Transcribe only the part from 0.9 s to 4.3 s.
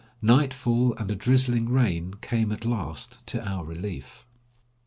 and a drizzling rain came at last to our relief.